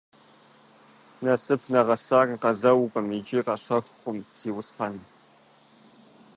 [1.25, 4.95] Насып нэгъэсар къазэукъым икӀи къащэхукъым, зиусхьэн.